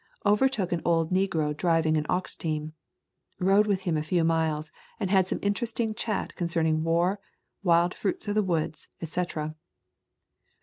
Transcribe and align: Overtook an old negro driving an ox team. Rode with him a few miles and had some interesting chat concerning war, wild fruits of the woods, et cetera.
Overtook 0.25 0.71
an 0.71 0.81
old 0.83 1.11
negro 1.11 1.55
driving 1.55 1.95
an 1.95 2.07
ox 2.09 2.35
team. 2.35 2.73
Rode 3.37 3.67
with 3.67 3.81
him 3.81 3.95
a 3.97 4.01
few 4.01 4.23
miles 4.23 4.71
and 4.99 5.11
had 5.11 5.27
some 5.27 5.37
interesting 5.43 5.93
chat 5.93 6.35
concerning 6.35 6.83
war, 6.83 7.19
wild 7.61 7.93
fruits 7.93 8.27
of 8.27 8.33
the 8.33 8.41
woods, 8.41 8.87
et 8.99 9.09
cetera. 9.09 9.53